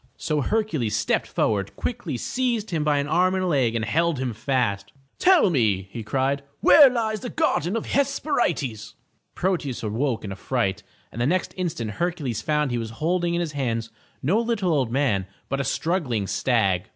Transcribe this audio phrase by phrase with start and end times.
[0.17, 2.17] So Hercules stepped forward, quickly 431.
[2.17, 4.33] M Y BOOK HOUSE seized him by ,a;n arm and a leg, and held him
[4.33, 4.91] fast.
[5.19, 8.95] "Tell me/' he cried, "where lies the Gar den of the Hesperides."
[9.35, 13.41] Proteus awoke in a fright, and the next instant Hercules found he was holding in
[13.41, 13.91] his hands
[14.23, 16.89] no little old man, but a struggling stag.